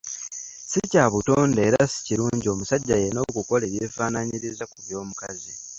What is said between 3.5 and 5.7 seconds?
ebyefaanaanyiriza ku by’omukazi.